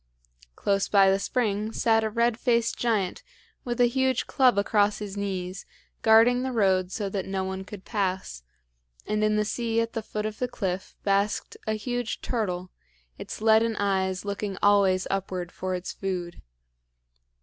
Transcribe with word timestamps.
Close 0.55 0.87
by 0.87 1.11
the 1.11 1.19
spring 1.19 1.71
sat 1.71 2.03
a 2.03 2.09
red 2.09 2.39
faced 2.39 2.75
giant, 2.75 3.21
with 3.63 3.79
a 3.79 3.85
huge 3.85 4.25
club 4.25 4.57
across 4.57 4.97
his 4.97 5.15
knees, 5.15 5.67
guarding 6.01 6.41
the 6.41 6.51
road 6.51 6.91
so 6.91 7.07
that 7.07 7.27
no 7.27 7.43
one 7.43 7.63
could 7.63 7.85
pass; 7.85 8.41
and 9.05 9.23
in 9.23 9.35
the 9.35 9.45
sea 9.45 9.79
at 9.79 9.93
the 9.93 10.01
foot 10.01 10.25
of 10.25 10.39
the 10.39 10.47
cliff 10.47 10.95
basked 11.03 11.55
a 11.67 11.73
huge 11.73 12.19
turtle, 12.19 12.71
its 13.19 13.41
leaden 13.43 13.75
eyes 13.75 14.25
looking 14.25 14.57
always 14.63 15.05
upward 15.11 15.51
for 15.51 15.75
its 15.75 15.91
food. 15.93 16.41